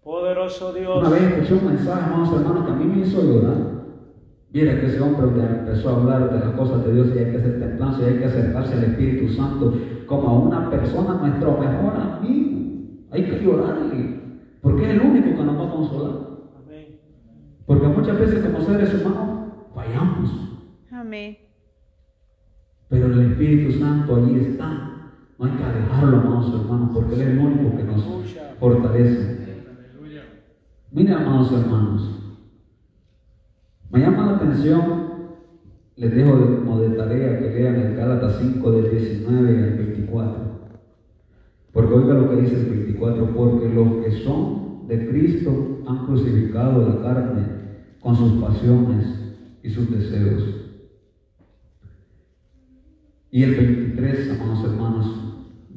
[0.03, 0.99] Poderoso Dios.
[0.99, 3.79] Una vez escuché un mensaje, hermanos, hermanos, que a mí me hizo llorar.
[4.51, 7.41] Mira que ese hombre empezó a hablar de las cosas de Dios y hay que
[7.41, 9.75] ser templanza y hay que acercarse al Espíritu Santo
[10.07, 12.59] como a una persona, nuestro mejor amigo.
[13.11, 14.21] Hay que llorarle,
[14.63, 16.15] porque es el único que nos va a consolar.
[16.65, 17.01] Amén.
[17.67, 20.31] Porque muchas veces como seres humanos fallamos,
[20.91, 21.37] Amén.
[22.89, 24.98] pero el Espíritu Santo allí está.
[25.39, 28.03] No hay que alejarlo, amados hermanos, porque Él es el único que nos
[28.59, 29.39] fortalece.
[30.91, 32.11] Miren, amados hermanos,
[33.91, 35.09] me llama la atención,
[35.97, 40.49] les dejo de- como de tarea que lean el Gálatas 5 del 19 al 24.
[41.73, 46.89] Porque oiga lo que dice el 24, porque los que son de Cristo han crucificado
[46.89, 47.43] la carne
[48.01, 49.07] con sus pasiones
[49.63, 50.68] y sus deseos.
[53.31, 55.07] Y el 23, amados hermanos,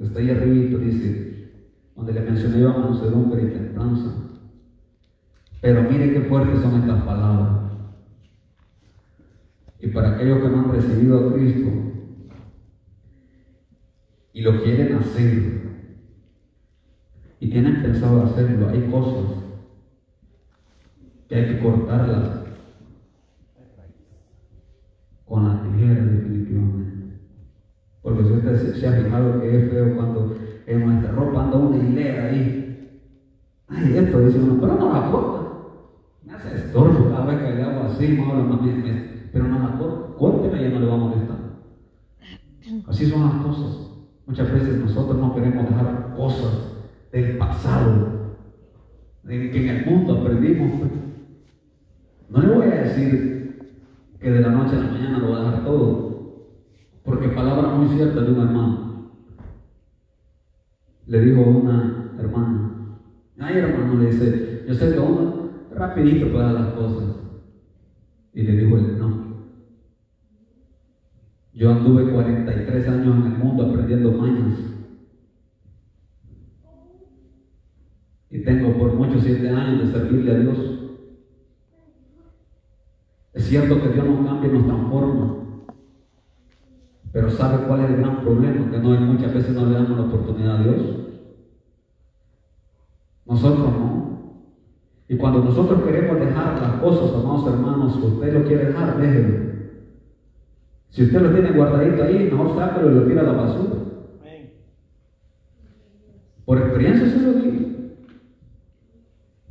[0.01, 1.51] está ahí arribito, dice,
[1.95, 4.15] donde le mencioné yo a mansedumbre y templanza.
[5.61, 7.73] Pero mire qué fuertes son estas palabras.
[9.79, 11.69] Y para aquellos que no han recibido a Cristo
[14.33, 15.61] y lo quieren hacer,
[17.41, 19.43] y tienen pensado hacerlo, hay cosas
[21.27, 22.43] que hay que cortarlas
[25.25, 26.40] con la tijera definitivamente.
[28.01, 30.35] Porque si usted se- ha fijado que es feo cuando
[30.65, 32.97] en nuestra ropa anda una hilera ahí.
[33.67, 35.47] Ay, esto dice uno, pero no la corta.
[36.25, 39.59] Me hace estorbo cada vez que le hago así, me habla, mami, me- pero no
[39.59, 40.15] la corta.
[40.17, 41.37] Córtela y ya no le va a molestar.
[42.87, 43.87] Así son las cosas.
[44.25, 46.73] Muchas veces nosotros no queremos dejar cosas
[47.11, 48.37] del pasado,
[49.27, 50.71] en el mundo aprendimos.
[52.29, 53.77] No le voy a decir
[54.19, 56.10] que de la noche a la mañana lo va a dejar todo,
[57.03, 59.11] porque palabra muy cierta de un hermano.
[61.07, 62.99] Le dijo a una hermana,
[63.39, 67.15] ay hermano, le dice, yo sé que uno rapidito dar las cosas.
[68.33, 69.31] Y le dijo él, no.
[71.53, 74.57] Yo anduve 43 años en el mundo aprendiendo mañas.
[78.29, 80.57] Y tengo por muchos siete años de servirle a Dios.
[83.33, 85.40] Es cierto que Dios nos cambia y nos transforma.
[87.11, 88.71] Pero ¿sabe cuál es el gran problema?
[88.71, 90.81] Que no, muchas veces no le damos la oportunidad a Dios.
[93.25, 94.01] Nosotros no.
[95.09, 99.51] Y cuando nosotros queremos dejar las cosas, amados hermanos, que usted lo quiere dejar, déjelo.
[100.89, 103.75] Si usted lo tiene guardadito ahí, mejor sácalo y lo tira a la basura.
[106.45, 107.65] Por experiencia se lo digo.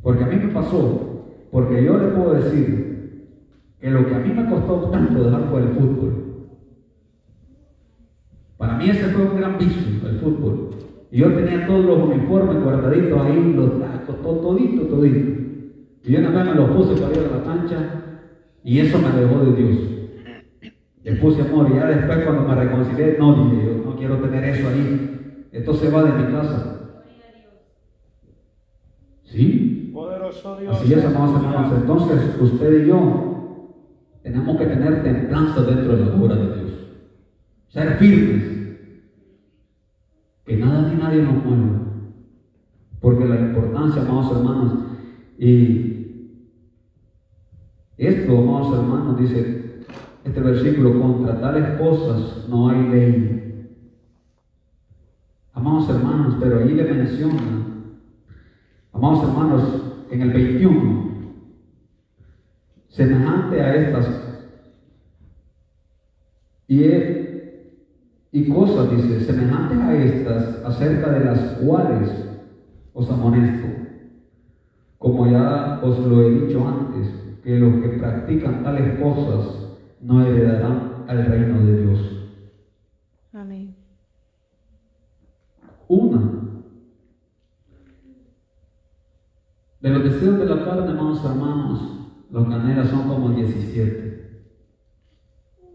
[0.02, 1.24] Porque a mí me pasó.
[1.50, 3.40] Porque yo le puedo decir
[3.80, 6.29] que lo que a mí me costó tanto dejar fue el fútbol.
[8.80, 10.70] Mí ese fue un gran vicio, el fútbol.
[11.10, 15.40] Y yo tenía todos los uniformes guardaditos ahí, los tacos, todo, todito, todito.
[16.02, 18.02] Y yo una vez me los puse para ir a la cancha
[18.64, 19.78] y eso me dejó de Dios.
[21.02, 24.44] Le puse amor y ya después cuando me reconcilié, no, dije yo, no quiero tener
[24.44, 25.46] eso ahí.
[25.52, 26.76] Esto se va de mi casa.
[29.24, 29.90] ¿Sí?
[29.92, 30.76] Poderoso Dios.
[30.76, 31.72] Así es, amados hermanos.
[31.82, 33.76] Entonces, usted y yo
[34.22, 36.70] tenemos que tener templanza dentro de la obra de Dios.
[37.68, 38.59] Ser firmes.
[40.50, 41.78] Que nada ni nadie nos mueva.
[43.00, 44.72] Porque la importancia, amados hermanos,
[45.38, 46.26] y
[47.96, 49.84] esto, amados hermanos, dice
[50.24, 53.76] este versículo, contra tales cosas no hay ley.
[55.52, 57.66] Amados hermanos, pero ahí le menciona,
[58.92, 59.62] amados hermanos,
[60.10, 61.10] en el 21,
[62.88, 64.20] semejante a estas,
[66.66, 67.29] y,
[68.32, 72.30] y cosas, dice, semejantes a estas, acerca de las cuales
[72.94, 73.68] os amonesto,
[74.98, 79.70] como ya os lo he dicho antes, que los que practican tales cosas
[80.00, 81.98] no heredarán al reino de Dios.
[83.32, 83.74] Amén.
[85.88, 86.40] Una
[89.80, 92.00] de los deseos de la carne, hermanos hermanos,
[92.30, 94.44] los canelas son como 17.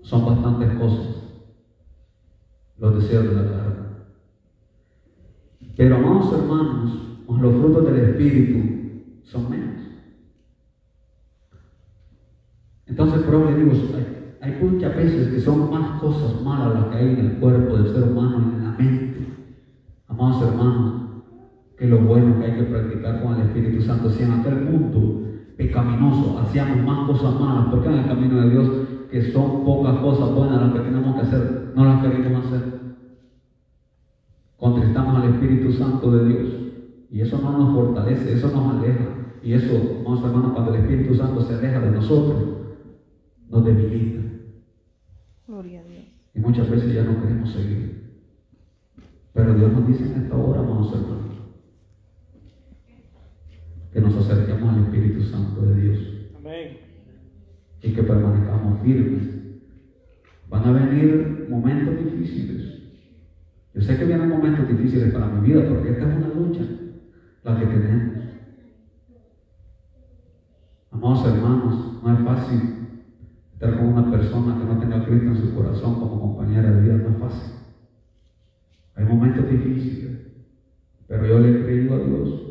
[0.03, 1.24] Son bastantes cosas.
[2.77, 3.75] Los deseos de la carne.
[5.75, 7.05] Pero, amados hermanos,
[7.45, 9.81] los frutos del Espíritu son menos.
[12.85, 17.19] Entonces, por hay, hay muchas veces que son más cosas malas las que hay en
[17.19, 19.27] el cuerpo del ser humano y en la mente.
[20.07, 20.93] Amados hermanos,
[21.77, 24.09] que lo bueno que hay que practicar con el Espíritu Santo.
[24.09, 25.23] Si en aquel mundo
[25.57, 28.69] pecaminoso hacíamos más cosas malas, porque en el camino de Dios,
[29.15, 32.63] que son pocas cosas buenas las que tenemos que hacer, no las queremos hacer.
[34.57, 36.53] Contristamos al Espíritu Santo de Dios.
[37.09, 39.05] Y eso no nos fortalece, eso nos aleja.
[39.41, 42.43] Y eso, amados hermanos, cuando el Espíritu Santo se aleja de nosotros,
[43.49, 44.21] nos debilita.
[45.47, 46.03] Gloria a Dios.
[46.33, 48.19] Y muchas veces ya no queremos seguir.
[49.31, 51.35] Pero Dios nos dice en esta hora, amados hermanos,
[53.93, 56.14] que nos acerquemos al Espíritu Santo de Dios.
[57.85, 59.29] Y que permanezcamos firmes.
[60.49, 62.61] Van a venir momentos difíciles.
[63.73, 66.65] Yo sé que vienen momentos difíciles para mi vida porque esta es una lucha
[67.43, 68.15] la que tenemos.
[70.91, 72.59] Amados hermanos, no es fácil
[73.53, 76.81] estar con una persona que no tenga a Cristo en su corazón como compañera de
[76.81, 77.51] vida, no es fácil.
[78.95, 80.17] Hay momentos difíciles,
[81.07, 82.45] pero yo le he creído a Dios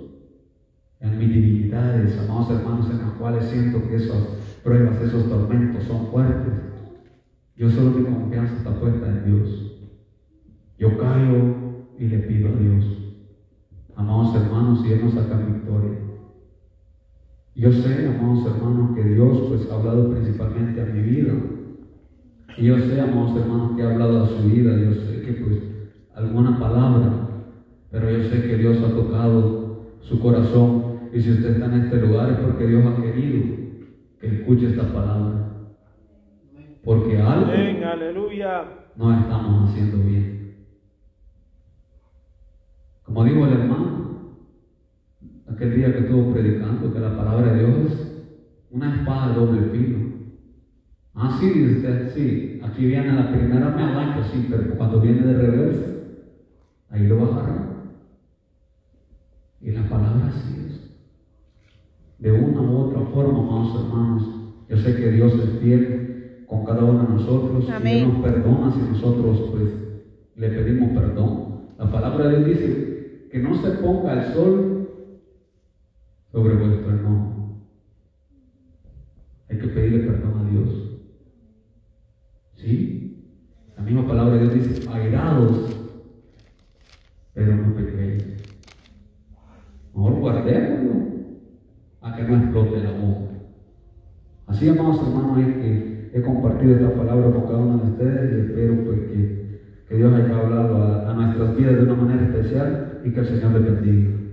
[1.00, 4.22] en mis debilidades, amados hermanos, en las cuales siento que esas
[4.64, 6.54] pruebas, esos tormentos son fuertes.
[7.56, 9.72] Yo solo mi confianza está puesta en Dios.
[10.78, 12.84] Yo caigo y le pido a Dios.
[13.94, 15.98] Amados hermanos, y Él nos saca victoria.
[17.54, 21.34] Yo sé, amados hermanos, que Dios pues ha hablado principalmente a mi vida.
[22.58, 24.76] Yo sé, amados hermanos, que ha hablado a su vida.
[24.76, 25.58] Yo sé que pues
[26.14, 27.28] alguna palabra
[27.90, 30.94] Pero yo sé que Dios ha tocado su corazón.
[31.12, 33.63] Y si usted está en este lugar es porque Dios ha querido que
[34.26, 35.34] escuche esta palabra.
[36.84, 37.50] Porque algo.
[37.50, 38.64] Aleluya.
[38.96, 40.56] no estamos haciendo bien.
[43.04, 44.04] Como dijo el hermano,
[45.48, 48.14] aquel día que estuvo predicando, que la palabra de Dios es
[48.70, 49.98] una espada de doble filo.
[51.14, 55.86] Ah, sí, usted, sí, aquí viene la primera melanca, sí, pero cuando viene de reversa,
[56.90, 57.74] ahí lo agarrar.
[59.60, 60.73] Y la palabra sí es.
[62.24, 64.22] De una u otra forma, amados hermanos,
[64.70, 67.86] yo sé que Dios es fiel con cada uno de nosotros y.
[67.86, 69.68] Él nos perdona si nosotros pues
[70.34, 71.66] le pedimos perdón.
[71.76, 74.88] La palabra de Dios dice que no se ponga el sol
[76.32, 77.58] sobre vuestro enojo.
[79.50, 80.68] Hay que pedirle perdón a Dios.
[82.54, 83.34] ¿Sí?
[83.76, 85.76] La misma palabra de Dios dice, airados,
[87.34, 88.24] pero no pequéis.
[89.92, 91.13] Mejor guardémoslo
[92.04, 93.32] a que no explote la boca.
[94.46, 98.40] Así, amados hermanos, es que he compartido esta palabra con cada uno de ustedes y
[98.40, 103.00] espero pues, que, que Dios haya hablado a, a nuestras vidas de una manera especial
[103.04, 104.23] y que el Señor les bendiga.